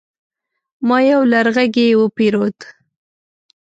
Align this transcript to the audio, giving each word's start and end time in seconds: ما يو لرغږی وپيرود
ما 0.87 0.97
يو 1.09 1.21
لرغږی 1.31 1.87
وپيرود 1.95 2.57